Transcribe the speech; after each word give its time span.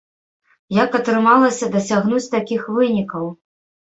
Як 0.83 0.95
атрымалася 0.99 1.69
дасягнуць 1.75 2.31
такіх 2.35 2.61
вынікаў? 2.79 3.29